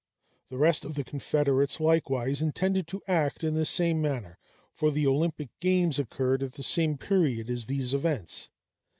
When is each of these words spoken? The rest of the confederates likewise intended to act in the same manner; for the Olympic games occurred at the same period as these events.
The 0.49 0.57
rest 0.57 0.83
of 0.83 0.95
the 0.95 1.03
confederates 1.03 1.79
likewise 1.79 2.41
intended 2.41 2.87
to 2.87 3.03
act 3.07 3.43
in 3.43 3.53
the 3.53 3.65
same 3.65 4.01
manner; 4.01 4.39
for 4.73 4.89
the 4.89 5.05
Olympic 5.05 5.49
games 5.59 5.99
occurred 5.99 6.41
at 6.41 6.53
the 6.53 6.63
same 6.63 6.97
period 6.97 7.51
as 7.51 7.65
these 7.65 7.93
events. 7.93 8.49